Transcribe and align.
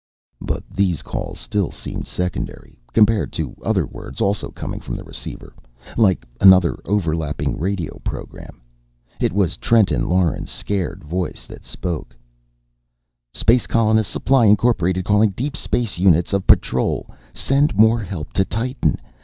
But 0.41 0.63
these 0.67 1.03
calls 1.03 1.39
still 1.39 1.69
seemed 1.69 2.07
secondary, 2.07 2.79
compared 2.91 3.31
to 3.33 3.53
other 3.61 3.85
words 3.85 4.19
also 4.19 4.49
coming 4.49 4.79
from 4.79 4.95
the 4.95 5.03
receiver, 5.03 5.53
like 5.95 6.25
another, 6.39 6.79
overlapping 6.85 7.59
radio 7.59 7.99
program. 7.99 8.63
It 9.19 9.31
was 9.31 9.57
Trenton 9.57 10.09
Lauren's 10.09 10.49
scared 10.49 11.03
voice 11.03 11.45
that 11.45 11.63
spoke: 11.63 12.15
"Space 13.31 13.67
Colonists' 13.67 14.11
Supply, 14.11 14.45
Incorporated, 14.47 15.05
calling 15.05 15.35
deep 15.37 15.55
space 15.55 15.99
units 15.99 16.33
of 16.33 16.47
patrol! 16.47 17.13
Send 17.31 17.77
more 17.77 17.99
help 18.01 18.33
to 18.33 18.43
Titan! 18.43 18.99